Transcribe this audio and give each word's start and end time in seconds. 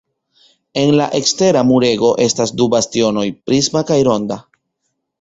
En 0.83 1.01
ekstera 1.19 1.61
murego 1.73 2.11
estas 2.27 2.57
du 2.63 2.69
bastionoj, 2.77 3.29
prisma 3.51 3.89
kaj 3.93 4.03
ronda. 4.13 4.45